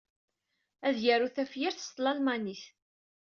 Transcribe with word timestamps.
Ad 0.87 0.97
yaru 1.05 1.27
tafyirt 1.35 1.79
s 1.83 1.87
tlalmanit. 1.89 2.63